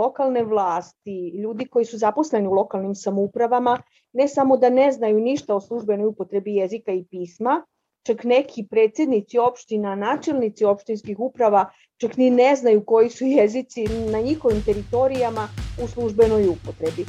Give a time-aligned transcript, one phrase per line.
[0.00, 3.78] lokalne vlasti, ljudi koji su zaposleni u lokalnim samoupravama,
[4.12, 7.62] ne samo da ne znaju ništa o službenoj upotrebi jezika i pisma,
[8.06, 14.20] čak neki predsednici opština, načelnici opštinskih uprava, čak ni ne znaju koji su jezici na
[14.20, 15.48] njihovim teritorijama
[15.84, 17.04] u službenoj upotrebi.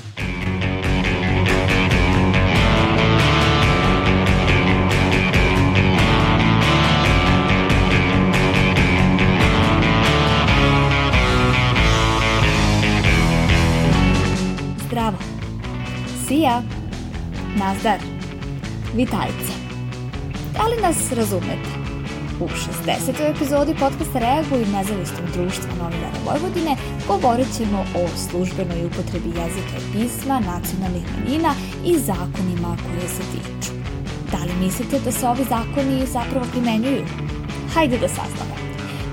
[16.32, 16.62] Sija!
[17.60, 18.00] Nazdar!
[18.96, 19.54] Vitajce!
[20.54, 21.70] Da li nas razumete?
[22.40, 22.48] U
[22.88, 23.36] 60.
[23.36, 26.76] epizodi podcasta Reaguj nezavisnog društva novinara Vojvodine
[27.08, 31.54] govorit ćemo o službenoj upotrebi jezika i pisma nacionalnih manjina
[31.86, 33.74] i zakonima koje se tiču.
[34.32, 37.06] Da li mislite da se ovi zakoni zapravo primenjuju?
[37.74, 38.71] Hajde da saznamo.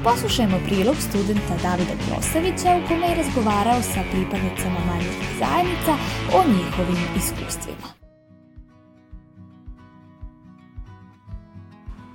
[0.09, 5.93] Poslušajmo prilog studenta Davida Grosavića u kome je razgovarao sa pripadnicama manjih zajednica
[6.35, 7.89] o njihovim iskustvima.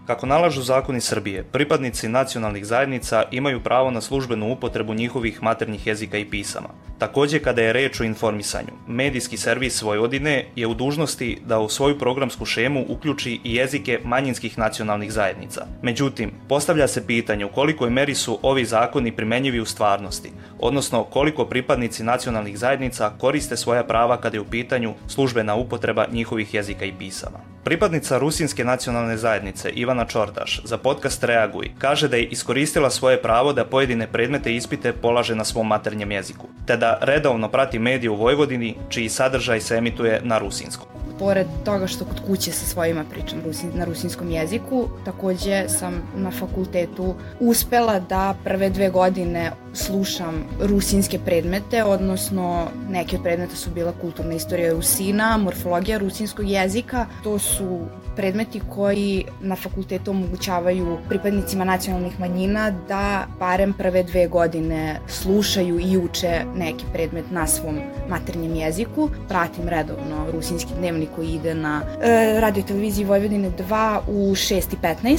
[0.08, 6.18] Kako nalažu zakoni Srbije, pripadnici nacionalnih zajednica imaju pravo na službenu upotrebu njihovih maternjih jezika
[6.18, 6.70] i pisama.
[7.04, 12.00] Takođe, kada je reč o informisanju, medijski servis Vojvodine je u dužnosti da u svoju
[12.00, 15.66] programsku šemu uključi i jezike manjinskih nacionalnih zajednica.
[15.81, 21.46] Međutim, postavlja se pitanje u kolikoj meri su ovi zakoni primenjivi u stvarnosti, odnosno koliko
[21.46, 26.94] pripadnici nacionalnih zajednica koriste svoja prava kada je u pitanju službena upotreba njihovih jezika i
[27.00, 27.40] pisama.
[27.64, 33.54] Pripadnica Rusinske nacionalne zajednice Ivana Čordaš za podcast Reaguj kaže da je iskoristila svoje pravo
[33.54, 38.16] da pojedine predmete ispite polaže na svom maternjem jeziku, te da redovno prati medije u
[38.16, 40.88] Vojvodini, čiji sadržaj se emituje na rusinskom
[41.19, 46.31] pored toga što kod kuće sa svojima pričam rusin, na rusinskom jeziku, takođe sam na
[46.31, 53.94] fakultetu uspela da prve dve godine slušam rusinske predmete, odnosno neke od predmeta su bila
[54.02, 57.06] kulturna istorija Rusina, morfologija rusinskog jezika.
[57.23, 57.80] To su
[58.16, 65.97] predmeti koji na fakultetu omogućavaju pripadnicima nacionalnih manjina da barem prve dve godine slušaju i
[65.97, 67.79] uče neki predmet na svom
[68.09, 69.09] maternjem jeziku.
[69.28, 70.73] Pratim redovno rusinski
[71.03, 75.18] dnevnik koji ide na e, radio televiziji Vojvodine 2 u 6.15.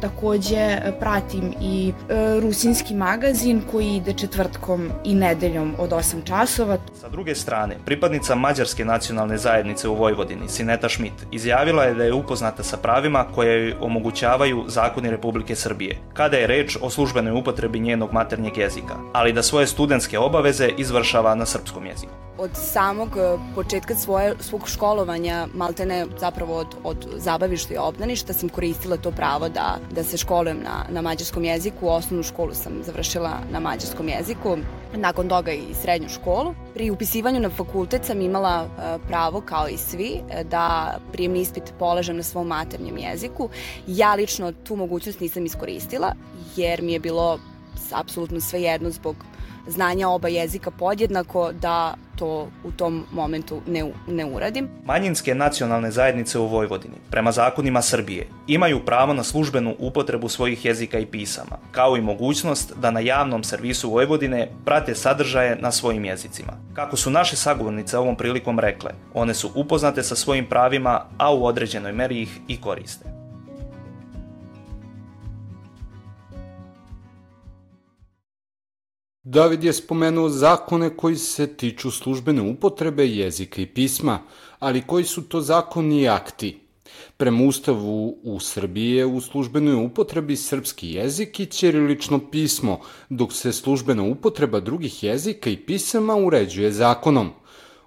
[0.00, 6.78] Takođe pratim i e, rusinski magazin koji ide četvrtkom i nedeljom od 8 časova.
[7.00, 12.12] Sa druge strane, pripadnica Mađarske nacionalne zajednice u Vojvodini, Sineta Schmidt, izjavila je da je
[12.12, 17.80] upoznata sa pravima koje joj omogućavaju zakoni Republike Srbije, kada je reč o službenoj upotrebi
[17.80, 23.38] njenog maternjeg jezika, ali da svoje studentske obaveze izvršava na srpskom jeziku od samog e,
[23.54, 25.19] početka svoje, svog školovanja,
[25.54, 30.60] maltene zapravo od, od zabavišta i obdaništa, sam koristila to pravo da, da se školujem
[30.62, 31.88] na, na mađarskom jeziku.
[31.88, 34.56] Osnovnu školu sam završila na mađarskom jeziku,
[34.94, 36.54] nakon toga i srednju školu.
[36.74, 41.72] Pri upisivanju na fakultet sam imala e, pravo, kao i svi, e, da prijemni ispit
[41.78, 43.48] polažem na svom maternjem jeziku.
[43.86, 46.14] Ja lično tu mogućnost nisam iskoristila,
[46.56, 47.38] jer mi je bilo
[47.92, 49.16] apsolutno svejedno zbog
[49.68, 54.68] znanja oba jezika podjednako da to u tom momentu ne, ne uradim.
[54.84, 60.98] Manjinske nacionalne zajednice u Vojvodini, prema zakonima Srbije, imaju pravo na službenu upotrebu svojih jezika
[60.98, 66.52] i pisama, kao i mogućnost da na javnom servisu Vojvodine prate sadržaje na svojim jezicima.
[66.74, 71.44] Kako su naše sagovornice ovom prilikom rekle, one su upoznate sa svojim pravima, a u
[71.44, 73.19] određenoj meri ih i koriste.
[79.22, 84.18] David je spomenuo zakone koji se tiču službene upotrebe jezika i pisma,
[84.58, 86.58] ali koji su to zakoni i akti?
[87.16, 93.52] Prema Ustavu u Srbiji je u službenoj upotrebi srpski jezik i ćirilično pismo, dok se
[93.52, 97.30] službena upotreba drugih jezika i pisama uređuje zakonom.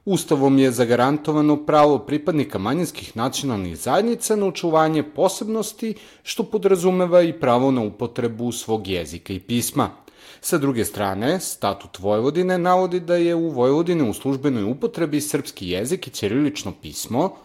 [0.05, 5.93] Ustavom je zagarantovano pravo pripadnika manjinskih nacionalnih zajednica na očuvanje posebnosti,
[6.23, 9.89] što podrazumeva i pravo na upotrebu svog jezika i pisma–
[10.41, 16.07] Sa druge strane, statut Vojvodine navodi da je u Vojvodine u službenoj upotrebi srpski jezik
[16.07, 17.35] i ćirilično pismo,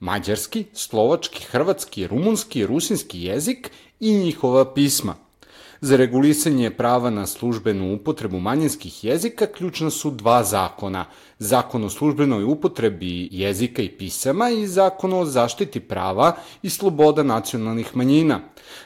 [0.00, 5.14] mađarski, slovački, hrvatski, rumunski, rusinski jezik i njihova pisma–
[5.82, 11.04] Za regulisanje prava na službenu upotrebu manjinskih jezika ključna su dva zakona.
[11.38, 17.96] Zakon o službenoj upotrebi jezika i pisama i Zakon o zaštiti prava i sloboda nacionalnih
[17.96, 18.40] manjina.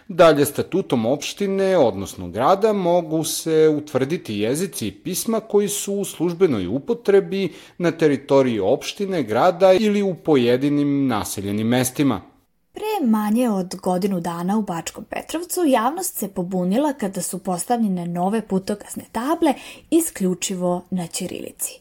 [0.09, 6.67] Dalje, statutom opštine, odnosno grada, mogu se utvrditi jezici i pisma koji su u službenoj
[6.67, 12.34] upotrebi na teritoriji opštine, grada ili u pojedinim naseljenim mestima.
[12.75, 18.49] Pre manje od godinu dana u Bačkom Petrovcu javnost se pobunila kada su postavljene nove
[18.49, 19.55] putokazne table
[19.91, 21.81] isključivo na Ćirilici.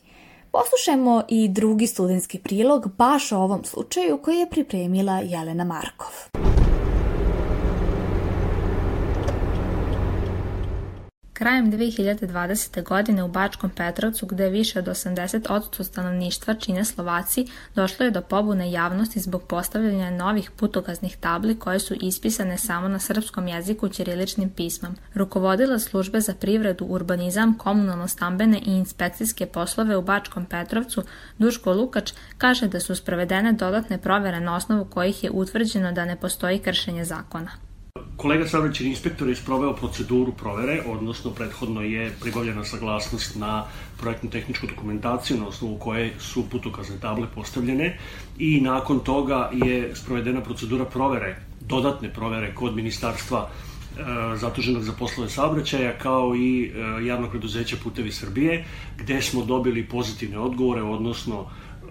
[0.51, 6.44] Poslušajmo i drugi studentski prilog baš o ovom slučaju koji je pripremila Jelena Markov.
[11.44, 12.84] Krajem 2020.
[12.84, 18.72] godine u Bačkom Petrovcu, gde više od 80% stanovništva čine Slovaci, došlo je do pobune
[18.72, 24.95] javnosti zbog postavljanja novih putokaznih tabli koje su ispisane samo na srpskom jeziku ćiriličnim pismom.
[25.13, 31.04] Rukovodila službe za privredu, urbanizam, komunalno-stambene i inspekcijske poslove u Bačkom Petrovcu,
[31.38, 36.16] Duško Lukač, kaže da su sprovedene dodatne provere na osnovu kojih je utvrđeno da ne
[36.16, 37.72] postoji kršenje zakona.
[38.23, 43.65] Kolega saobraćajni inspektor je sproveo proceduru provere, odnosno prethodno je pribavljena saglasnost na
[43.99, 47.97] projektnu tehničku dokumentaciju na osnovu koje su putokazne table postavljene
[48.37, 55.29] i nakon toga je sprovedena procedura provere, dodatne provere kod ministarstva e, zaduženog za poslove
[55.29, 58.65] saobraćaja kao i e, javnog preduzeća Putevi Srbije,
[58.97, 61.85] gde smo dobili pozitivne odgovore, odnosno e,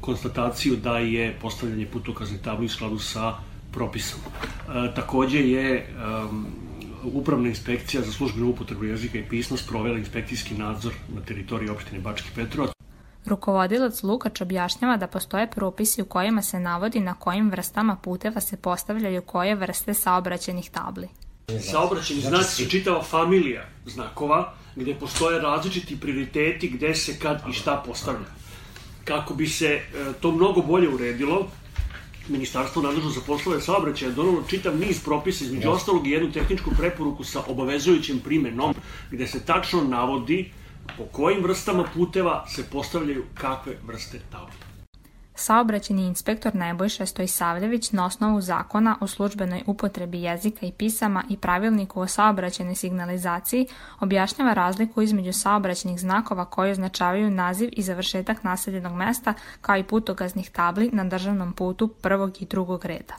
[0.00, 4.20] konstataciju da je postavljanje putokazne table u skladu sa propisom.
[4.20, 5.86] E, takođe je
[6.30, 6.46] um,
[7.12, 12.28] Upravna inspekcija za službenu upotrebu jezika i pisma sprovela inspekcijski nadzor na teritoriji opštine Bački
[12.34, 12.70] Petrovac.
[13.26, 18.56] Rukovodilac Lukač objašnjava da postoje propisi u kojima se navodi na kojim vrstama puteva se
[18.56, 21.08] postavljaju koje vrste saobraćenih tabli.
[21.70, 27.82] Saobraćeni znaci su čitava familija znakova gde postoje različiti prioriteti gde se kad i šta
[27.86, 28.26] postavlja.
[29.04, 29.80] Kako bi se e,
[30.20, 31.48] to mnogo bolje uredilo,
[32.28, 37.24] Ministarstvo nadležno za poslove saobraćaja donalo čitav niz propisa, između ostalog i jednu tehničku preporuku
[37.24, 38.74] sa obavezujućim primenom,
[39.10, 40.52] gde se tačno navodi
[40.98, 44.73] po kojim vrstama puteva se postavljaju kakve vrste tabli.
[45.36, 52.00] Saobraćeni inspektor Nebojša Stojsavljević na osnovu zakona o službenoj upotrebi jezika i pisama i pravilniku
[52.00, 53.66] o saobraćenoj signalizaciji
[54.00, 60.50] objašnjava razliku između saobraćenih znakova koji označavaju naziv i završetak naseljenog mesta kao i putogaznih
[60.50, 63.14] tabli na državnom putu prvog i drugog reda.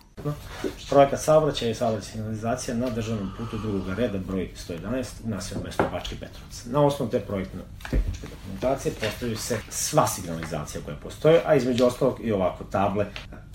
[0.89, 6.15] Projekat saobraćaja i saobraćaj signalizacija na državnom putu drugog reda broj 111 naseljenog mesta Bački
[6.15, 6.65] Petrovac.
[6.65, 12.19] Na osnovu te projektne tehničke dokumentacije postavljaju se sva signalizacija koja postoje, a između ostalog
[12.23, 13.05] i ovako table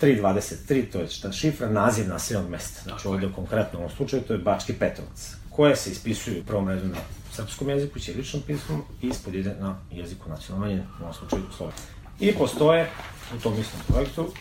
[0.01, 2.81] 323, to je šta šifra, naziv naseljenog mesta.
[2.83, 6.69] Znači ovde konkretno u ovom slučaju to je Bački Petrovac, koje se ispisuju u prvom
[6.69, 6.97] redu na
[7.31, 11.87] srpskom jeziku, ćiriličnom pismu i ispod ide na jeziku nacionalne, u ovom slučaju slovenski.
[12.19, 12.89] I postoje
[13.37, 14.33] u tom istom projektu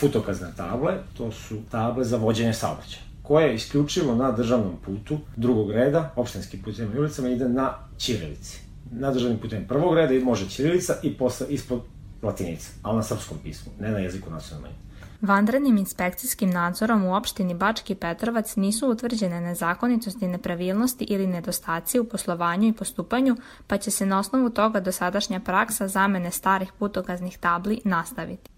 [0.00, 6.12] putokazne table, to su table za vođenje saobraćaja koje isključivo na državnom putu drugog reda,
[6.16, 8.60] opštinskim putem i ulicama, ide na Ćirilici.
[8.90, 11.80] Na državnim putem prvog reda i može Ćirilica i posle ispod
[12.22, 14.82] latinica, ali na srpskom pismu, ne na jeziku nacionalne manjine.
[15.20, 22.68] Vanrednim inspekcijskim nadzorom u opštini Bački Petrovac nisu utvrđene nezakonitosti, nepravilnosti ili nedostaci u poslovanju
[22.68, 23.36] i postupanju,
[23.66, 28.50] pa će se na osnovu toga dosadašnja praksa zamene starih putokaznih tabli nastaviti.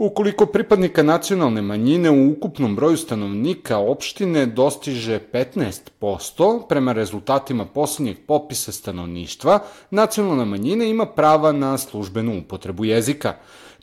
[0.00, 8.72] Ukoliko pripadnika nacionalne manjine u ukupnom broju stanovnika opštine dostiže 15%, prema rezultatima poslednjeg popisa
[8.72, 9.58] stanovništva,
[9.90, 13.34] nacionalna manjina ima prava na službenu upotrebu jezika.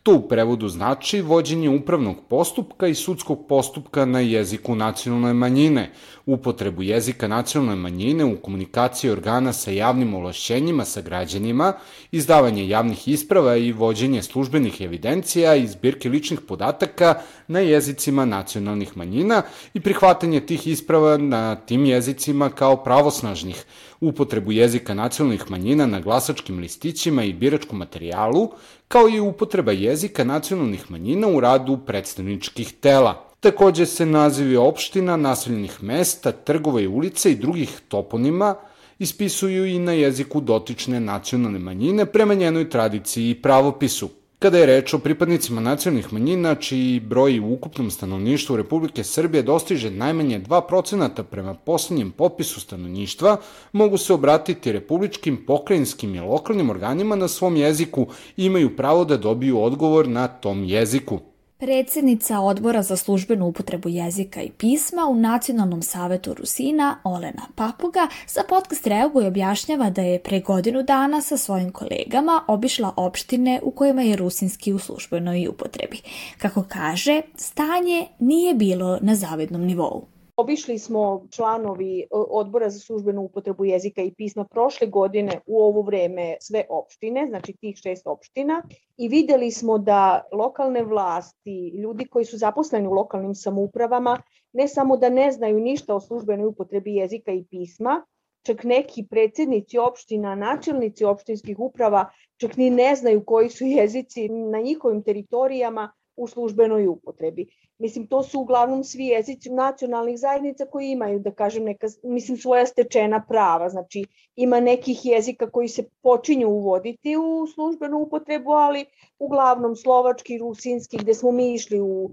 [0.04, 5.92] To u prevodu znači vođenje upravnog postupka i sudskog postupka na jeziku nacionalne manjine,
[6.26, 11.74] upotrebu jezika nacionalne manjine u komunikaciji organa sa javnim ovlašćenjima sa građanima,
[12.12, 17.16] izdavanje javnih isprava i vođenje službenih evidencija i zbirke ličnih podataka
[17.48, 19.42] na jezicima nacionalnih manjina
[19.74, 23.66] i prihvatanje tih isprava na tim jezicima kao pravosnažnih,
[24.01, 28.50] upotrebu jezika nacionalnih manjina na glasačkim listićima i biračkom materijalu,
[28.88, 33.24] kao i upotreba jezika nacionalnih manjina u radu predstavničkih tela.
[33.39, 38.56] Takođe se nazivi opština, naseljenih mesta, trgova i ulice i drugih toponima
[39.00, 44.10] ispisuju i na jeziku dotične nacionalne manjine prema njenoj tradiciji i pravopisu.
[44.39, 49.89] Kada je reč o pripadnicima nacionalnih manjina, čiji broj u ukupnom stanovništvu Republike Srbije dostiže
[49.91, 53.38] najmanje 2% prema poslednjem popisu stanovništva,
[53.72, 59.17] mogu se obratiti republičkim, pokrajinskim i lokalnim organima na svom jeziku i imaju pravo da
[59.17, 61.20] dobiju odgovor na tom jeziku.
[61.60, 68.42] Predsednica odbora za službenu upotrebu jezika i pisma u Nacionalnom savetu Rusina, Olena Papuga, za
[68.50, 73.72] podcast Reagu i objašnjava da je pre godinu dana sa svojim kolegama obišla opštine u
[73.72, 76.02] kojima je rusinski u službenoj upotrebi.
[76.38, 80.16] Kako kaže, stanje nije bilo na zavidnom nivou.
[80.39, 86.36] Obišli smo članovi odbora za službenu upotrebu jezika i pisma prošle godine u ovo vreme
[86.41, 88.63] sve opštine, znači tih šest opština
[88.98, 94.22] i videli smo da lokalne vlasti, ljudi koji su zaposleni u lokalnim samoupravama,
[94.53, 98.06] ne samo da ne znaju ništa o službenoj upotrebi jezika i pisma,
[98.46, 104.62] čak neki predsednici opština, načelnici opštinskih uprava, čak ni ne znaju koji su jezici na
[104.62, 107.48] njihovim teritorijama u službenoj upotrebi.
[107.79, 112.65] Mislim, to su uglavnom svi jezici nacionalnih zajednica koji imaju, da kažem, neka, mislim, svoja
[112.65, 113.69] stečena prava.
[113.69, 114.05] Znači,
[114.36, 118.86] ima nekih jezika koji se počinju uvoditi u službenu upotrebu, ali
[119.19, 122.10] uglavnom slovački, rusinski, gde smo mi išli u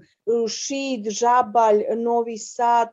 [0.49, 2.89] Šid, Žabalj, Novi Sad,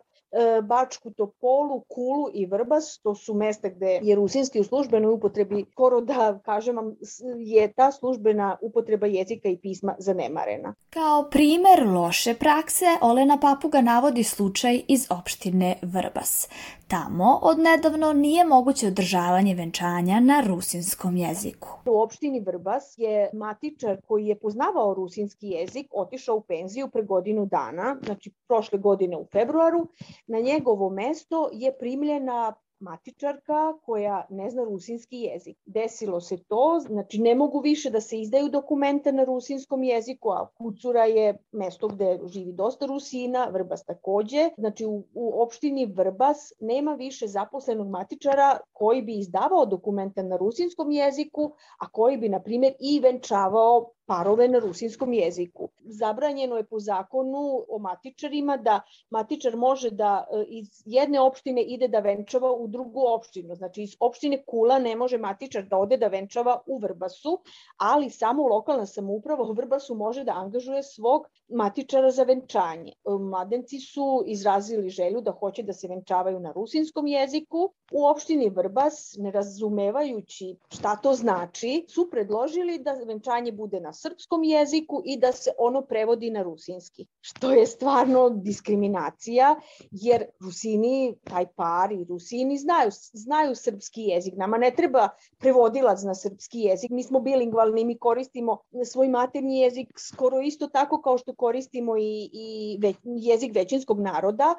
[0.63, 6.01] Bačku Topolu, Kulu i Vrbas, to su mesta gde je rusinski u službenoj upotrebi, skoro
[6.01, 6.95] da kažem vam,
[7.37, 10.73] je ta službena upotreba jezika i pisma zanemarena.
[10.89, 16.47] Kao primer loše prakse, Olena Papuga navodi slučaj iz opštine Vrbas.
[16.87, 21.67] Tamo odnedavno nije moguće održavanje venčanja na rusinskom jeziku.
[21.85, 27.45] U opštini Vrbas je matičar koji je poznavao rusinski jezik otišao u penziju pre godinu
[27.45, 29.87] dana, znači prošle godine u februaru.
[30.27, 35.57] Na njegovo mesto je primljena matičarka koja ne zna rusinski jezik.
[35.65, 40.47] Desilo se to, znači ne mogu više da se izdaju dokumenta na rusinskom jeziku, a
[40.57, 44.49] Kucura je mesto gde živi dosta Rusina, Vrbas takođe.
[44.57, 50.91] Znači u, u opštini Vrbas nema više zaposlenog matičara koji bi izdavao dokumenta na rusinskom
[50.91, 55.69] jeziku, a koji bi, na primjer, i venčavao parove na rusinskom jeziku.
[55.79, 61.87] Zabranjeno je po zakonu o matičarima da matičar može da e, iz jedne opštine ide
[61.87, 63.55] da venčava u drugu opštinu.
[63.55, 67.39] Znači iz opštine Kula ne može matičar da ode da venčava u Vrbasu,
[67.77, 72.93] ali samo lokalna samouprava u Vrbasu može da angažuje svog matičara za venčanje.
[73.05, 77.73] Mladenci su izrazili želju da hoće da se venčavaju na rusinskom jeziku.
[77.91, 84.43] U opštini Vrbas, ne razumevajući šta to znači, su predložili da venčanje bude na srpskom
[84.43, 87.05] jeziku i da se ono prevodi na rusinski.
[87.21, 89.55] Što je stvarno diskriminacija,
[89.91, 94.33] jer Rusini, taj par i Rusini znaju, znaju srpski jezik.
[94.37, 96.91] Nama ne treba prevodilac na srpski jezik.
[96.91, 102.29] Mi smo bilingvalni, mi koristimo svoj materni jezik skoro isto tako kao što koristimo i,
[102.33, 104.55] i ve, jezik većinskog naroda,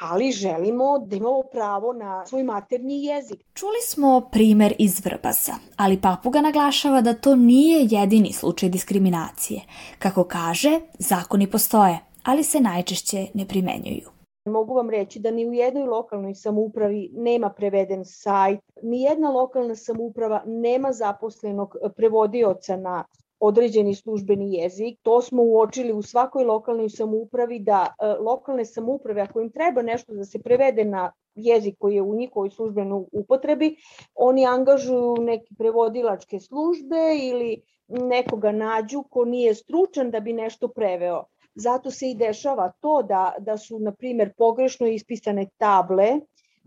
[0.00, 3.44] ali želimo da imamo pravo na svoj materni jezik.
[3.54, 9.60] Čuli smo primer iz Vrbasa, ali Papuga naglašava da to nije jedini slučaj diskriminacije.
[9.98, 14.19] Kako kaže, zakoni postoje, ali se najčešće ne primenjuju.
[14.50, 19.74] Mogu vam reći da ni u jednoj lokalnoj samoupravi nema preveden sajt, ni jedna lokalna
[19.74, 23.04] samouprava nema zaposlenog prevodioca na
[23.40, 24.98] određeni službeni jezik.
[25.02, 30.14] To smo uočili u svakoj lokalnoj samoupravi da e, lokalne samouprave, ako im treba nešto
[30.14, 33.76] da se prevede na jezik koji je u njihovoj službenoj upotrebi,
[34.14, 41.24] oni angažuju neke prevodilačke službe ili nekoga nađu ko nije stručan da bi nešto preveo.
[41.54, 46.20] Zato se i dešava to da, da su, na primjer, pogrešno ispisane table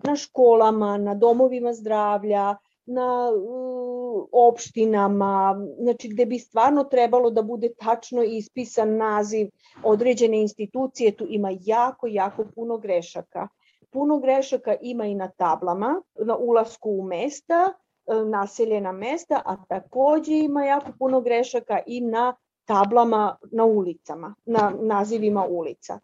[0.04, 7.74] na školama, na domovima zdravlja, na uh, opštinama, znači gde bi stvarno trebalo da bude
[7.74, 9.50] tačno ispisan naziv
[9.84, 13.48] određene institucije, tu ima jako, jako puno grešaka.
[13.92, 20.34] Puno grešaka ima i na tablama, na ulasku u mesta, e, naseljena mesta, a takođe
[20.34, 22.36] ima jako puno grešaka i na
[22.66, 26.00] tablama na ulicama, na nazivima ulica.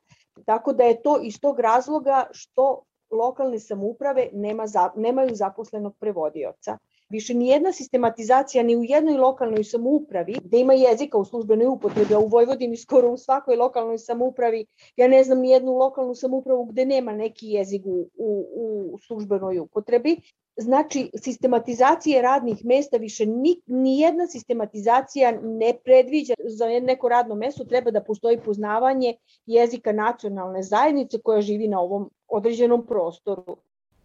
[0.45, 6.77] Tako da je to iz tog razloga što lokalne samouprave nema nemaju zaposlenog prevodioca.
[7.09, 12.13] Više ni jedna sistematizacija ni u jednoj lokalnoj samoupravi gde ima jezika u službenoj upotrebi,
[12.13, 16.65] a u Vojvodini skoro u svakoj lokalnoj samoupravi, ja ne znam ni jednu lokalnu samoupravu
[16.65, 18.45] gde nema neki jezik u, u,
[18.93, 20.21] u službenoj upotrebi,
[20.61, 27.63] Znači, sistematizacije radnih mesta više ni, ni jedna sistematizacija ne predviđa za neko radno mesto
[27.63, 29.13] treba da postoji poznavanje
[29.45, 33.57] jezika nacionalne zajednice koja živi na ovom određenom prostoru.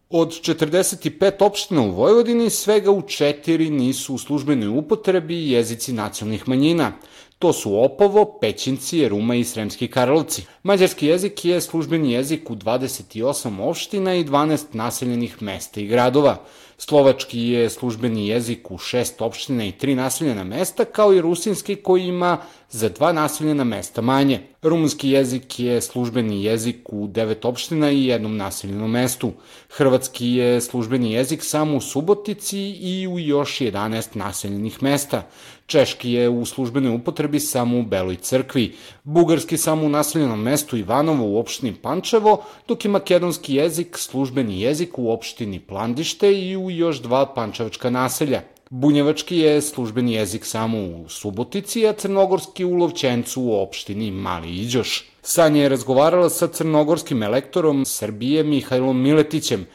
[0.09, 6.91] Od 45 opština u Vojvodini, svega u četiri nisu u službenoj upotrebi jezici nacionalnih manjina.
[7.39, 10.45] To su Opovo, Pećinci, Ruma i Sremski Karlovci.
[10.63, 16.45] Mađarski jezik je službeni jezik u 28 opština i 12 naseljenih mesta i gradova.
[16.77, 22.03] Slovački je službeni jezik u šest opština i tri naseljena mesta, kao i rusinski koji
[22.03, 22.37] ima
[22.69, 24.41] za dva naseljena mesta manje.
[24.61, 29.31] Rumunski jezik je službeni jezik u devet opština i jednom naseljenom mestu.
[29.69, 35.27] Hrvatski je službeni jezik samo u Subotici i u još 11 naseljenih mesta.
[35.65, 41.25] Češki je u službenoj upotrebi samo u Beloj crkvi, bugarski samo u naseljenom mestu Ivanovo
[41.25, 47.01] u opštini Pančevo, dok je makedonski jezik službeni jezik u opštini Plandište i u još
[47.01, 48.54] dva pančevačka naselja.
[48.69, 55.09] Bunjevački je službeni jezik samo u Subotici, a crnogorski u Lovćencu u opštini Mali Iđoš.
[55.21, 59.65] Sanja je razgovarala sa crnogorskim elektorom Srbije Mihajlom Miletićem.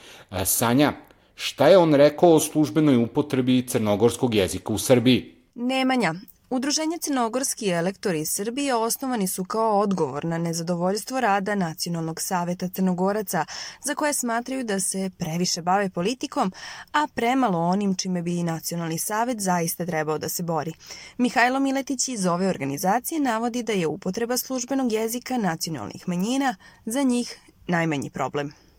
[0.44, 0.92] Sanja,
[1.34, 5.34] šta je on rekao o službenoj upotrebi crnogorskog jezika u Srbiji?
[5.54, 6.14] Nemanja,
[6.52, 13.44] Udruženje Crnogorski elektori Srbije osnovani su kao odgovor na nezadovoljstvo rada Nacionalnog saveta Crnogoraca,
[13.84, 16.52] za koje smatraju da se previše bave politikom,
[16.92, 20.72] a premalo onim čime bi Nacionalni savet zaista trebao da se bori.
[21.18, 27.38] Mihajlo Miletić iz ove organizacije navodi da je upotreba službenog jezika nacionalnih manjina za njih
[27.66, 28.69] najmanji problem.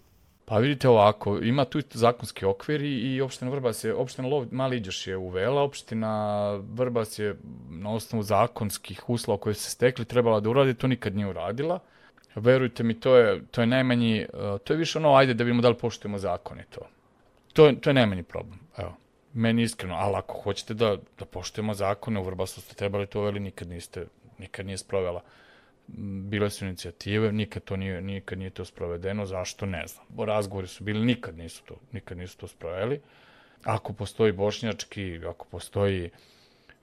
[0.51, 4.77] Pa vidite ovako, ima tu zakonski okvir i, i opština Vrbas je, opština Lov, Mali
[4.77, 7.35] Iđoš je uvela, opština Vrbas je
[7.69, 11.79] na osnovu zakonskih uslova koje se stekli trebala da uradi, to nikad nije uradila.
[12.35, 14.27] Verujte mi, to je, to je najmanji, e,
[14.63, 16.81] to je više ono, ajde da vidimo da li poštujemo zakone to.
[17.53, 18.93] To je, to je najmanji problem, evo.
[19.33, 23.39] Meni iskreno, ali ako hoćete da, da poštujemo zakone, u Vrbasu ste trebali to uveli,
[23.39, 24.05] nikad niste,
[24.37, 25.21] nikad nije sprovela
[25.87, 30.27] bile su inicijative, nikad to nije, nikad nije to sprovedeno, zašto ne znam.
[30.27, 33.01] Razgovori su bili, nikad nisu to, nikad nisu to sproveli.
[33.63, 36.09] Ako postoji bošnjački, ako postoji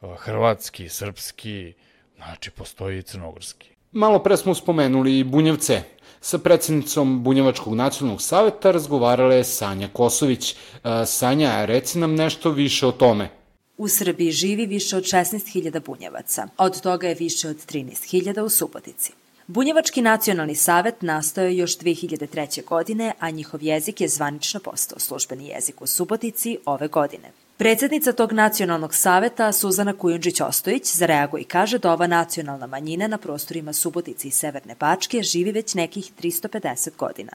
[0.01, 1.75] uh, hrvatski, srpski,
[2.17, 3.71] znači postoji i crnogorski.
[3.93, 5.83] Malo pre smo spomenuli i Bunjevce.
[6.21, 10.53] Sa predsednicom Bunjevačkog nacionalnog saveta razgovarala je Sanja Kosović.
[10.53, 13.38] Uh, Sanja, reci nam nešto više o tome.
[13.79, 19.13] U Srbiji živi više od 16.000 bunjevaca, od toga je više od 13.000 u Subotici.
[19.47, 22.65] Bunjevački nacionalni savet nastao je još 2003.
[22.65, 27.31] godine, a njihov jezik je zvanično postao službeni jezik u Subotici ove godine.
[27.57, 33.73] Predsednica tog nacionalnog saveta, Suzana Kujundžić-Ostojić, zareaguje i kaže da ova nacionalna manjina na prostorima
[33.73, 37.33] Subotice i Severne Bačke živi već nekih 350 godina.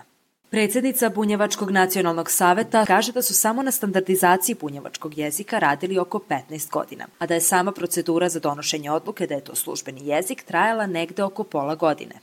[0.54, 6.72] Predsednica Bunjevačkog nacionalnog saveta kaže da su samo na standardizaciji bunjevačkog jezika radili oko 15
[6.72, 10.88] godina, a da je sama procedura za donošenje odluke da je to službeni jezik trajala
[10.88, 12.16] negde oko pola godine.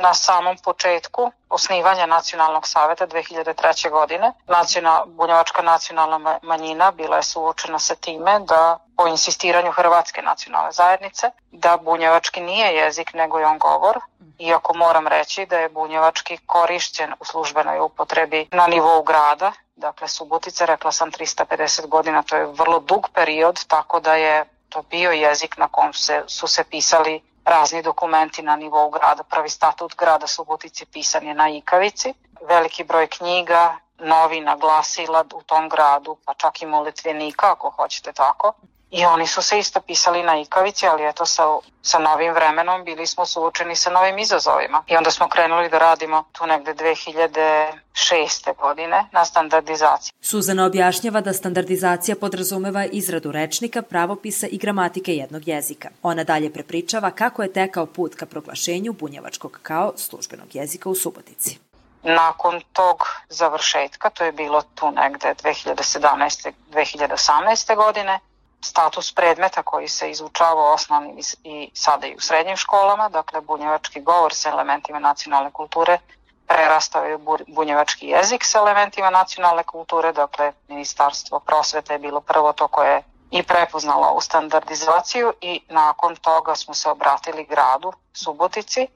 [0.00, 3.90] Na samom početku osnivanja Nacionalnog saveta 2003.
[3.90, 10.72] godine nacional, bunjevačka nacionalna manjina bila je suočena sa time da po insistiranju Hrvatske nacionalne
[10.72, 13.98] zajednice da bunjevački nije jezik nego je on govor,
[14.38, 20.64] iako moram reći da je bunjevački korišćen u službenoj upotrebi na nivou grada, dakle Subotica,
[20.64, 25.56] rekla sam 350 godina, to je vrlo dug period, tako da je to bio jezik
[25.56, 29.22] na kom se, su se pisali razni dokumenti na nivou grada.
[29.22, 32.14] Prvi statut grada Subotice pisan je na Ikavici,
[32.48, 38.52] veliki broj knjiga, novina, glasila u tom gradu, pa čak i molitvenika ako hoćete tako.
[38.96, 41.42] I oni su se isto pisali na ikavici, ali eto sa,
[41.82, 44.84] sa novim vremenom bili smo suočeni sa novim izazovima.
[44.86, 48.56] I onda smo krenuli da radimo tu negde 2006.
[48.60, 50.12] godine na standardizaciji.
[50.20, 55.88] Suzana objašnjava da standardizacija podrazumeva izradu rečnika, pravopisa i gramatike jednog jezika.
[56.02, 61.58] Ona dalje prepričava kako je tekao put ka proglašenju bunjevačkog kao službenog jezika u Subotici.
[62.02, 62.96] Nakon tog
[63.28, 66.52] završetka, to je bilo tu negde 2017.
[66.72, 67.76] 2018.
[67.76, 68.20] godine,
[68.64, 74.00] status predmeta koji se izučava u osnovnim i sada i u srednjim školama, dakle bunjevački
[74.00, 75.98] govor sa elementima nacionalne kulture
[76.46, 82.68] prerastao je bunjevački jezik sa elementima nacionalne kulture, dakle Ministarstvo prosvete je bilo prvo to
[82.68, 88.86] koje je i prepoznalo u standardizaciju i nakon toga smo se obratili gradu Subotici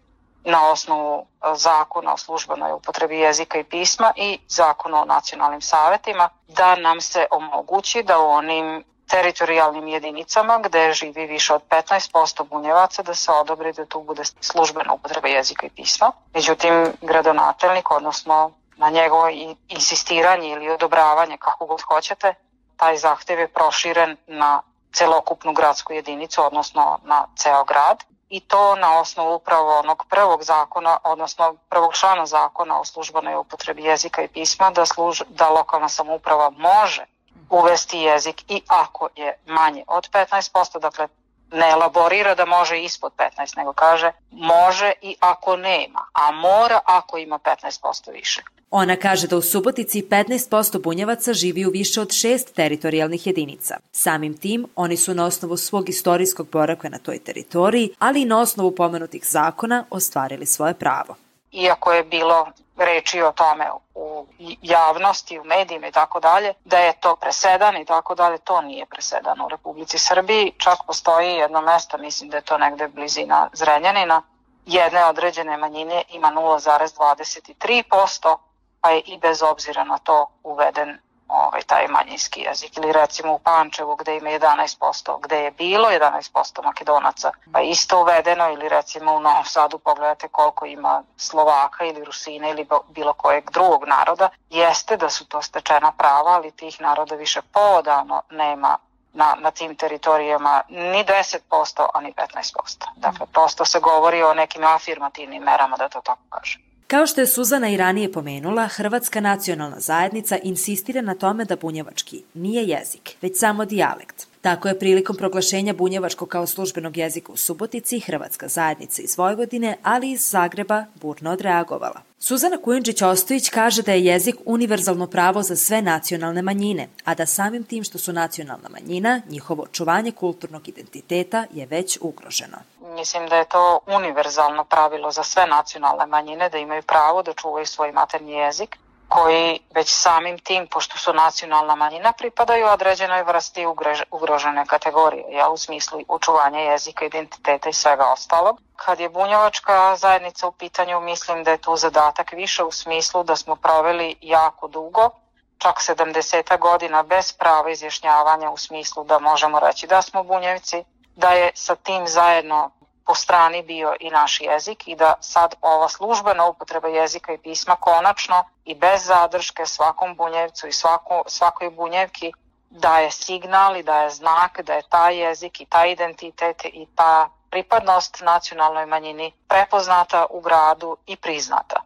[0.45, 6.77] na osnovu zakona o službenoj upotrebi jezika i pisma i zakona o nacionalnim savetima da
[6.77, 13.15] nam se omogući da u onim teritorijalnim jedinicama gde živi više od 15% bunjevaca da
[13.15, 16.13] se odobri da tu bude službena upotreba jezika i pisma.
[16.35, 19.29] Međutim, gradonačelnik, odnosno na njegovo
[19.69, 22.35] insistiranje ili odobravanje, kako god hoćete,
[22.77, 29.01] taj zahtev je proširen na celokupnu gradsku jedinicu, odnosno na ceo grad i to na
[29.01, 34.71] osnovu upravo onog prvog zakona, odnosno prvog člana zakona o službenoj upotrebi jezika i pisma,
[34.71, 37.05] da, služ, da lokalna samouprava može
[37.51, 41.09] uvesti jezik i ako je manje od 15%, dakle
[41.53, 47.19] ne elaborira da može ispod 15, nego kaže može i ako nema, a mora ako
[47.19, 48.43] ima 15% više.
[48.71, 53.77] Ona kaže da u Subotici 15% bunjevaca živi u više od šest teritorijalnih jedinica.
[53.93, 58.41] Samim tim, oni su na osnovu svog istorijskog boravka na toj teritoriji, ali i na
[58.41, 61.17] osnovu pomenutih zakona ostvarili svoje pravo.
[61.53, 62.47] Iako je bilo
[62.79, 64.27] reči o tome u
[64.63, 68.87] javnosti, u medijima i tako dalje, da je to presedan i tako dalje, to nije
[68.87, 70.53] presedan u Republici Srbiji.
[70.59, 74.23] Čak postoji jedno mesto, mislim da je to negde blizina Zrenjanina,
[74.67, 78.37] jedne određene manjine ima 0,23%,
[78.81, 82.77] pa je i bez obzira na to uveden ovaj, taj manjinski jezik.
[82.77, 88.51] Ili recimo u Pančevu gde ima 11%, gde je bilo 11% makedonaca, pa isto uvedeno
[88.51, 93.85] ili recimo u Novom Sadu pogledate koliko ima Slovaka ili Rusina ili bilo kojeg drugog
[93.87, 98.79] naroda, jeste da su to stečena prava, ali tih naroda više podavno nema
[99.13, 102.85] na, na tim teritorijama ni 10%, a ni 15%.
[102.97, 106.68] Dakle, prosto se govori o nekim afirmativnim merama, da to tako kažem.
[106.89, 112.23] Kao što je Suzana i ranije pomenula, Hrvatska nacionalna zajednica insistira na tome da bunjevački
[112.35, 114.27] nije jezik, već samo dijalekt.
[114.41, 120.09] Tako je prilikom proglašenja bunjevačkog kao službenog jezika u Subotici Hrvatska zajednica iz Vojvodine, ali
[120.09, 122.08] i iz Zagreba burno odreagovala.
[122.21, 127.65] Suzana Kujundžić-Ostojić kaže da je jezik univerzalno pravo za sve nacionalne manjine, a da samim
[127.65, 132.59] tim što su nacionalna manjina, njihovo očuvanje kulturnog identiteta je već ugroženo.
[132.81, 137.67] Mislim da je to univerzalno pravilo za sve nacionalne manjine da imaju pravo da čuvaju
[137.67, 138.77] svoj materni jezik
[139.09, 143.67] koji već samim tim, pošto su nacionalna manjina, pripadaju određenoj vrsti
[144.11, 148.61] ugrožene kategorije, ja, u smislu očuvanja jezika, identiteta i svega ostalog.
[148.77, 153.37] Kad je bunjevačka zajednica u pitanju, mislim da je tu zadatak više u smislu da
[153.37, 155.11] smo proveli jako dugo,
[155.59, 160.85] čak 70 godina bez prava izjašnjavanja u smislu da možemo reći da smo bunjevci,
[161.17, 162.71] da je sa tim zajedno
[163.09, 167.77] po strani bio i naš jezik i da sad ova službena upotreba jezika i pisma
[167.77, 172.33] konačno i bez zadrške svakom bunjevcu i svako, svakoj bunjevki
[172.71, 178.21] daje signal i daje znak da je taj jezik i taj identitet i ta pripadnost
[178.21, 181.83] nacionalnoj manjini prepoznata u gradu i priznata.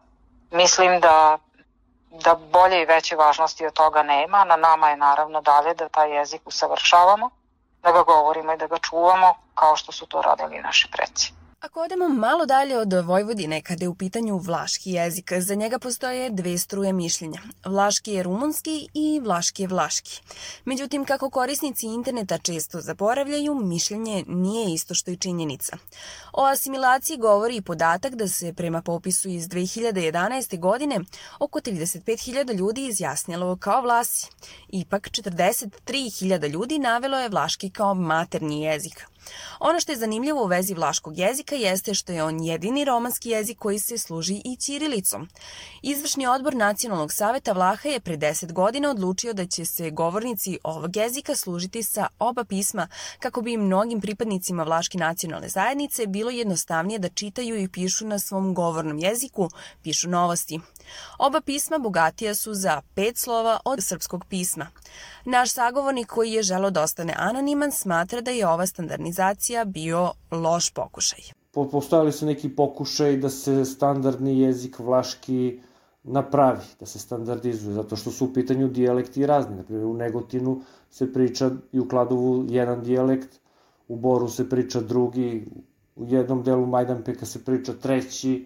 [0.51, 1.37] Mislim da
[2.13, 6.17] da bolje i veće važnosti od toga nema, na nama je naravno dalje da taj
[6.17, 7.29] jezik usavršavamo,
[7.83, 11.33] da ga govorimo i da ga čuvamo kao što su to radili naši preci.
[11.63, 16.29] Ako odemo malo dalje od Vojvodine, kada je u pitanju vlaški jezik, za njega postoje
[16.29, 17.41] dve struje mišljenja.
[17.65, 20.21] Vlaški je rumunski i vlaški je vlaški.
[20.65, 25.77] Međutim, kako korisnici interneta često zaboravljaju, mišljenje nije isto što i činjenica.
[26.33, 30.59] O asimilaciji govori i podatak da se prema popisu iz 2011.
[30.59, 30.99] godine
[31.39, 34.27] oko 35.000 ljudi izjasnilo kao vlasi.
[34.69, 39.12] Ipak 43.000 ljudi navelo je vlaški kao materni jezik.
[39.59, 43.57] Ono što je zanimljivo u vezi vlaškog jezika jeste što je on jedini romanski jezik
[43.57, 45.29] koji se služi i ćirilicom.
[45.81, 50.95] Izvršni odbor Nacionalnog saveta Vlaha je pre 10 godina odlučio da će se govornici ovog
[50.95, 52.87] jezika služiti sa oba pisma
[53.19, 58.53] kako bi mnogim pripadnicima vlaške nacionalne zajednice bilo jednostavnije da čitaju i pišu na svom
[58.53, 59.49] govornom jeziku,
[59.83, 60.59] pišu novosti.
[61.17, 64.67] Oba pisma bogatija su za pet slova od srpskog pisma.
[65.25, 70.69] Naš sagovornik koji je želo da ostane anoniman smatra da je ova standardizacija bio loš
[70.69, 71.19] pokušaj.
[71.71, 75.59] Postojali su neki pokušaj da se standardni jezik vlaški
[76.03, 79.55] napravi, da se standardizuje, zato što su u pitanju dijalekti razni.
[79.55, 83.39] Naprimjer, u Negotinu se priča i u Kladovu jedan dijalekt,
[83.87, 85.45] u Boru se priča drugi,
[85.95, 88.45] u jednom delu Majdanpeka se priča treći,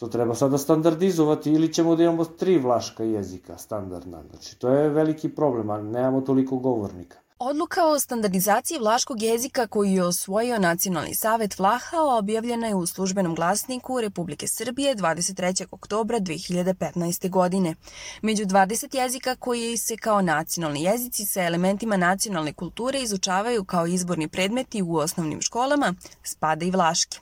[0.00, 4.22] To treba sada standardizovati ili ćemo da imamo tri vlaška jezika standardna.
[4.30, 7.18] Znači, to je veliki problem, a nemamo toliko govornika.
[7.42, 13.34] Odluka o standardizaciji vlaškog jezika koju je osvojio Nacionalni savet Vlaha objavljena je u službenom
[13.34, 15.66] glasniku Republike Srbije 23.
[15.70, 17.30] oktobra 2015.
[17.30, 17.74] godine.
[18.22, 24.28] Među 20 jezika koji se kao nacionalni jezici sa elementima nacionalne kulture izučavaju kao izborni
[24.28, 27.18] predmeti u osnovnim školama, spada i vlaški.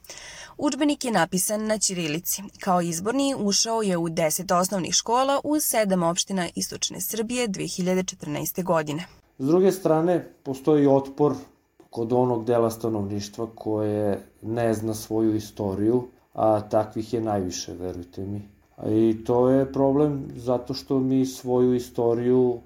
[0.57, 2.43] Učbenik je napisan na Ćirilici.
[2.61, 8.63] Kao izborni ušao je u 10 osnovnih škola u 7 opština Istočne Srbije 2014.
[8.63, 9.07] godine.
[9.39, 11.35] S druge strane, postoji otpor
[11.91, 16.03] kod onog dela stanovništva koje ne zna svoju istoriju,
[16.35, 18.49] a takvih je najviše, verujte mi.
[18.87, 22.59] I to je problem zato što mi svoju istoriju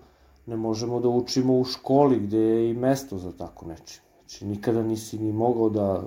[0.46, 4.02] ne možemo da učimo u školi gde je i mesto za tako nečim.
[4.20, 6.02] Znači, nikada nisi ni mogao da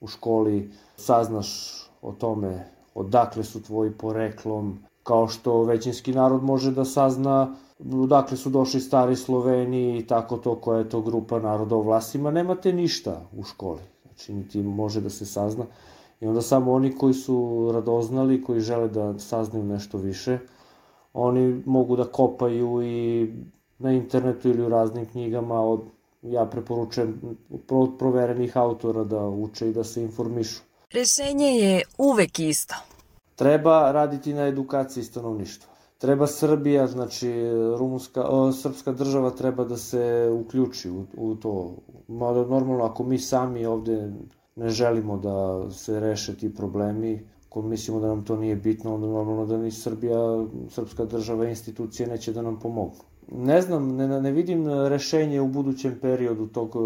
[0.00, 6.84] u školi saznaš o tome odakle su tvoji poreklom, kao što većinski narod može da
[6.84, 7.54] sazna
[8.08, 12.30] dakle su došli stari Sloveni i tako to koja je to grupa naroda o vlasima,
[12.30, 13.80] nemate ništa u školi.
[14.02, 15.64] Znači, niti može da se sazna.
[16.20, 20.38] I onda samo oni koji su radoznali, koji žele da saznaju nešto više,
[21.14, 23.32] oni mogu da kopaju i
[23.78, 25.80] na internetu ili u raznim knjigama od
[26.22, 27.36] ja preporučujem
[27.70, 30.60] od proverenih autora da uče i da se informišu.
[30.92, 32.74] Rešenje je uvek isto.
[33.38, 35.72] Treba raditi na edukaciji stanovništva.
[35.98, 37.32] Treba Srbija, znači
[37.78, 41.76] rumunska, srpska država treba da se uključi u, u to.
[42.08, 44.12] Mada normalno ako mi sami ovde
[44.56, 49.06] ne želimo da se reše ti problemi, ako mislimo da nam to nije bitno, onda
[49.06, 53.00] normalno da ni Srbija, srpska država i institucije neće da nam pomognu.
[53.32, 56.76] Ne znam, ne, ne vidim rešenje u budućem periodu tog,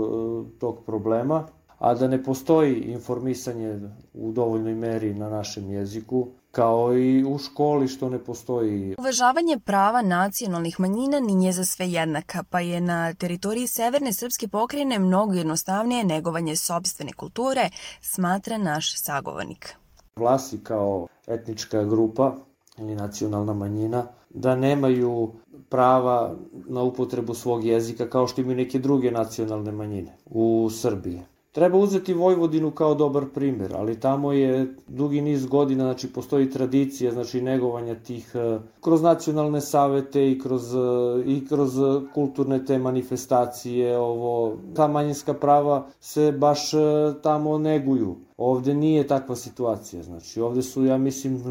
[0.59, 1.47] tog problema,
[1.79, 3.81] a da ne postoji informisanje
[4.15, 8.95] u dovoljnoj meri na našem jeziku, kao i u školi što ne postoji.
[8.99, 14.99] Uvažavanje prava nacionalnih manjina nije za sve jednaka, pa je na teritoriji Severne Srpske pokrajine
[14.99, 19.75] mnogo jednostavnije negovanje sobstvene kulture, smatra naš sagovornik.
[20.17, 22.37] Vlasi kao etnička grupa
[22.79, 25.33] ili nacionalna manjina da nemaju
[25.69, 26.37] prava
[26.69, 31.21] na upotrebu svog jezika kao što imaju neke druge nacionalne manjine u Srbiji.
[31.53, 37.13] Treba uzeti Vojvodinu kao dobar primer, ali tamo je dugi niz godina, znači postoji tradicija,
[37.13, 40.79] znači negovanja tih e, kroz nacionalne savete i kroz, e,
[41.27, 41.71] i kroz
[42.15, 46.79] kulturne te manifestacije, ovo, ta manjinska prava se baš e,
[47.23, 48.17] tamo neguju.
[48.37, 51.43] Ovde nije takva situacija, znači ovde su, ja mislim,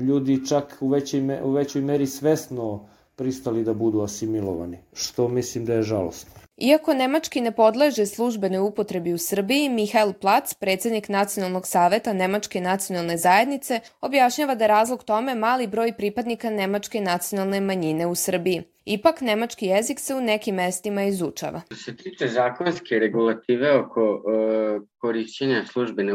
[0.00, 5.74] ljudi čak u većoj, u većoj meri svesno pristali da budu asimilovani, što mislim da
[5.74, 6.45] je žalostno.
[6.58, 13.16] Iako nemački ne podleže službenoj upotrebi u Srbiji, Mihael Plac, predsednik Nacionalnog saveta Nemačke nacionalne
[13.16, 18.62] zajednice, objašnjava da razlog tome mali broj pripadnika nemačke nacionalne manjine u Srbiji.
[18.84, 21.60] Ipak, nemački jezik se u nekim mestima izučava.
[21.66, 26.12] Što se tiče zakonske regulative oko uh, korišćenja službene,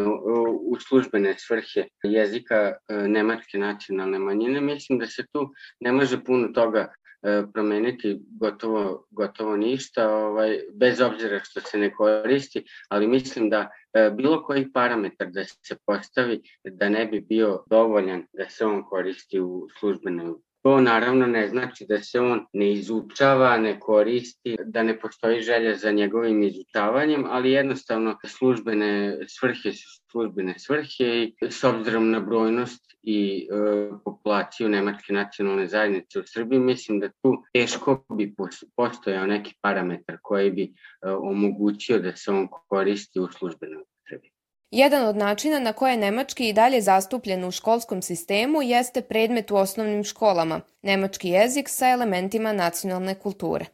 [0.61, 5.49] u službene svrhe jezika uh, nemačke nacionalne manjine, mislim da se tu
[5.79, 6.93] ne može puno toga
[7.53, 14.11] promeniti gotovo, gotovo ništa, ovaj, bez obzira što se ne koristi, ali mislim da e,
[14.17, 19.39] bilo koji parametar da se postavi da ne bi bio dovoljan da se on koristi
[19.39, 24.99] u službenoj To naravno ne znači da se on ne izučava, ne koristi, da ne
[24.99, 32.11] postoji želja za njegovim izučavanjem, ali jednostavno službene svrhe su službene svrhe i s obzirom
[32.11, 38.35] na brojnost i e, populaciju Nemačke nacionalne zajednice u Srbiji, mislim da tu teško bi
[38.75, 40.69] postojao neki parametar koji bi e,
[41.09, 43.83] omogućio da se on koristi u službenoj
[44.71, 49.51] Jedan od načina na koje je nemački i dalje zastupljen u školskom sistemu jeste predmet
[49.51, 53.65] u osnovnim školama, nemački jezik sa elementima nacionalne kulture.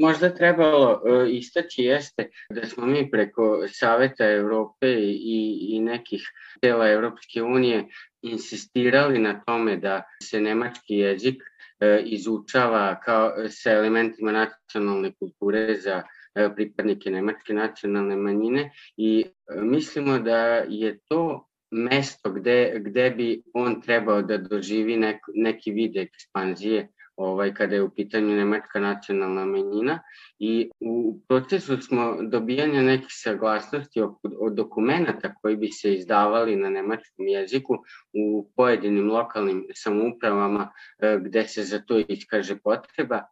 [0.00, 6.22] Možda trebalo uh, istaći jeste da smo mi preko Saveta Evrope i, i nekih
[6.60, 7.84] tela Evropske unije
[8.22, 16.02] insistirali na tome da se nemački jezik uh, izučava kao sa elementima nacionalne kulture za
[16.02, 16.19] E,
[16.56, 19.24] pripadnike nemačke nacionalne manjine i
[19.62, 20.36] mislimo da
[20.68, 26.88] je to mesto gde, gde bi on trebao da doživi nek, neki vid ekspanzije
[27.20, 29.98] ovaj, kada je u pitanju nemačka nacionalna manjina
[30.38, 37.28] i u procesu smo dobijanja nekih saglasnosti od, dokumenta koji bi se izdavali na nemačkom
[37.28, 37.78] jeziku
[38.12, 40.72] u pojedinim lokalnim samoupravama
[41.20, 43.22] gde se za to iskaže potreba,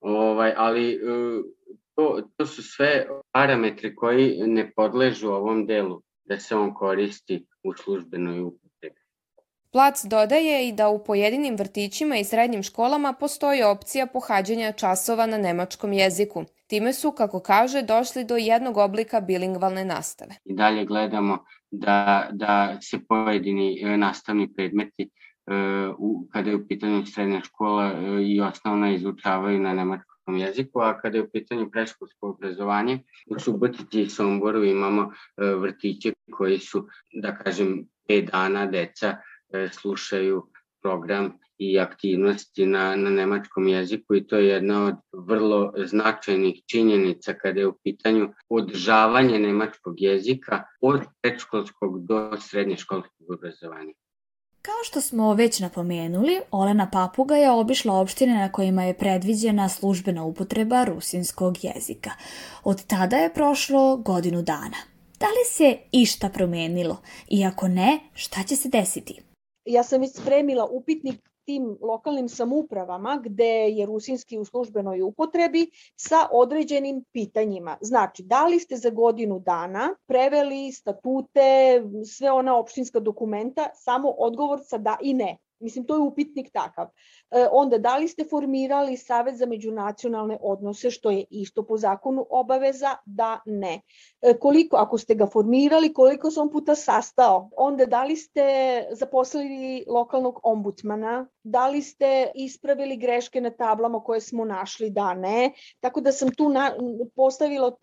[0.00, 1.00] ovaj, ali
[1.98, 7.74] to, to su sve parametri koji ne podležu ovom delu da se on koristi u
[7.74, 9.00] službenoj upotrebi.
[9.72, 15.38] Plac dodaje i da u pojedinim vrtićima i srednjim školama postoji opcija pohađanja časova na
[15.38, 16.44] nemačkom jeziku.
[16.66, 20.34] Time su, kako kaže, došli do jednog oblika bilingvalne nastave.
[20.44, 25.08] I dalje gledamo da, da se pojedini e, nastavni predmeti e,
[26.32, 31.00] kada je u pitanju srednja škola e, i osnovna izučavaju na nemačkom srpskom jeziku, a
[31.00, 36.86] kada je u pitanju preškolsko obrazovanje, u Subotici i Somboru imamo e, vrtiće koji su,
[37.12, 39.16] da kažem, 5 dana deca
[39.52, 40.46] e, slušaju
[40.82, 47.34] program i aktivnosti na, na nemačkom jeziku i to je jedna od vrlo značajnih činjenica
[47.34, 53.92] kada je u pitanju održavanje nemačkog jezika od predškolskog do srednješkolskog obrazovanja.
[54.68, 60.24] Kao što smo već napomenuli, Olena Papuga je obišla opštine na kojima je predviđena službena
[60.24, 62.10] upotreba rusinskog jezika.
[62.64, 64.76] Od tada je prošlo godinu dana.
[65.20, 66.96] Da li se išta promenilo?
[67.28, 69.20] I ako ne, šta će se desiti?
[69.64, 76.28] Ja sam već spremila upitnik tim lokalnim samupravama gde je rusinski u službenoj upotrebi sa
[76.32, 77.76] određenim pitanjima.
[77.80, 84.60] Znači, da li ste za godinu dana preveli statute, sve ona opštinska dokumenta, samo odgovor
[84.64, 85.36] sa da i ne.
[85.60, 86.86] Mislim, to je upitnik takav.
[87.30, 92.26] E, onda, da li ste formirali Savet za međunacionalne odnose, što je isto po zakonu
[92.30, 92.96] obaveza?
[93.06, 93.80] Da, ne.
[94.22, 97.50] E, koliko, ako ste ga formirali, koliko on puta sastao?
[97.56, 98.42] Onda, da li ste
[98.92, 101.26] zaposlili lokalnog ombudsmana?
[101.42, 104.90] Da li ste ispravili greške na tablama koje smo našli?
[104.90, 105.52] Da, ne.
[105.80, 106.72] Tako da sam tu na,
[107.16, 107.76] postavila,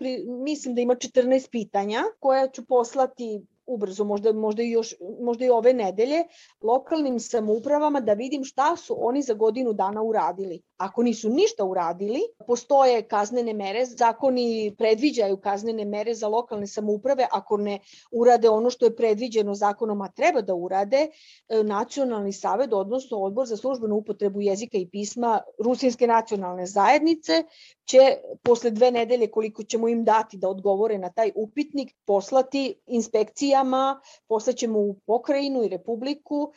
[0.44, 5.50] mislim da ima 14 pitanja koja ću poslati ubrzo, možda, možda, i još, možda i
[5.50, 6.24] ove nedelje,
[6.62, 10.62] lokalnim samoupravama da vidim šta su oni za godinu dana uradili.
[10.78, 17.58] Ako nisu ništa uradili, postoje kaznene mere, zakoni predviđaju kaznene mere za lokalne samouprave, ako
[17.58, 17.80] ne
[18.12, 21.08] urade ono što je predviđeno zakonom, a treba da urade,
[21.50, 27.44] e, nacionalni savet, odnosno odbor za službenu upotrebu jezika i pisma Rusinske nacionalne zajednice,
[27.86, 32.76] će posle dve nedelje koliko ćemo im dati da odgovore na taj upitnik, poslati
[33.56, 36.52] inspekcijama, poslaćemo u pokrajinu i republiku,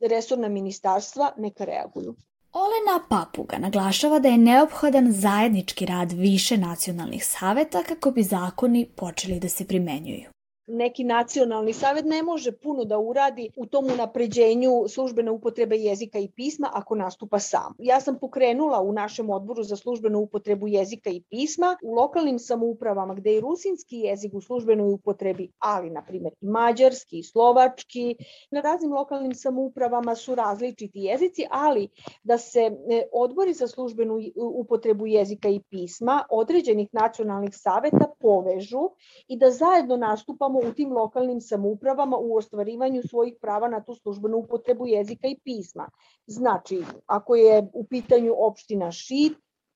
[0.00, 2.14] resorna ministarstva neka reaguju.
[2.52, 9.40] Olena Papuga naglašava da je neophodan zajednički rad više nacionalnih saveta kako bi zakoni počeli
[9.40, 10.31] da se primenjuju
[10.66, 16.28] neki nacionalni savet ne može puno da uradi u tom unapređenju službene upotrebe jezika i
[16.28, 17.74] pisma ako nastupa sam.
[17.78, 23.14] Ja sam pokrenula u našem odboru za službenu upotrebu jezika i pisma u lokalnim samoupravama
[23.14, 28.16] gde je rusinski jezik u službenoj upotrebi, ali na primjer i mađarski i slovački.
[28.50, 31.88] Na raznim lokalnim samoupravama su različiti jezici, ali
[32.22, 38.90] da se e, odbori za službenu upotrebu jezika i pisma određenih nacionalnih saveta povežu
[39.28, 44.36] i da zajedno nastupamo u tim lokalnim samoupravama u ostvarivanju svojih prava na tu službenu
[44.36, 45.88] upotrebu jezika i pisma.
[46.26, 49.32] Znači, ako je u pitanju opština Šid,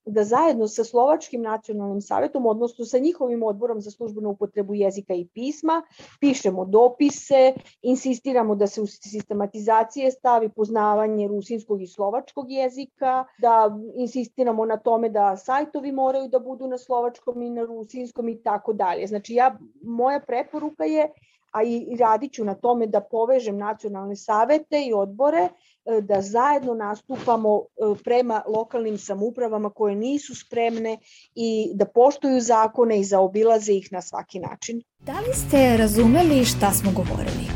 [0.06, 5.26] da zajedno sa Slovačkim nacionalnim savjetom, odnosno sa njihovim odborom za službenu upotrebu jezika i
[5.34, 5.82] pisma,
[6.20, 14.64] pišemo dopise, insistiramo da se u sistematizacije stavi poznavanje rusinskog i slovačkog jezika, da insistiramo
[14.64, 19.06] na tome da sajtovi moraju da budu na slovačkom i na rusinskom i tako dalje.
[19.06, 21.12] Znači, ja, moja preporuka je
[21.52, 25.48] a i radit ću na tome da povežem nacionalne savete i odbore
[25.86, 30.98] E, da zajedno nastupamo e, prema lokalnim samoupravama koje nisu spremne
[31.34, 34.82] i da poštuju zakone i zaobilaze ih na svaki način.
[34.98, 37.46] Da li ste razumeli šta smo govorili?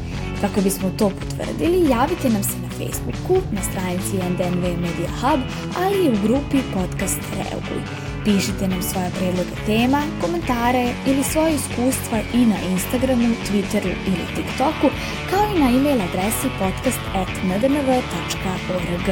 [0.40, 5.40] Kako bismo to potvrdili, javite nam se na Facebooku, na stranici NDNV Media Hub,
[5.83, 8.10] ali i u grupi podcast Reaguj.
[8.25, 14.89] Pišite nam svoje predloge tema, komentare ili svoje iskustva i na Instagramu, Twitteru ili TikToku,
[15.31, 19.07] kao i na e-mail adresi podcast.ndnv.org.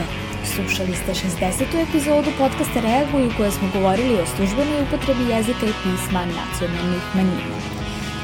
[0.54, 1.88] Slušali ste 60.
[1.88, 7.77] epizodu podcasta Reaguj u kojoj smo govorili o službenoj upotrebi jezika i pisma nacionalnih manjina.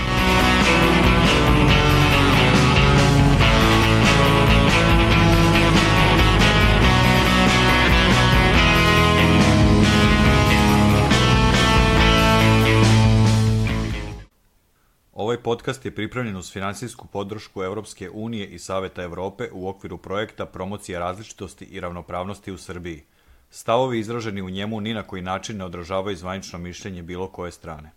[15.32, 20.46] Ovaj podcast je pripremljen uz finansijsku podršku Europske unije i Saveta Evrope u okviru projekta
[20.46, 23.02] Promocija različitosti i ravnopravnosti u Srbiji.
[23.50, 27.90] Stavovi izraženi u njemu ni na koji način ne odražavaju zvanično mišljenje bilo koje strane.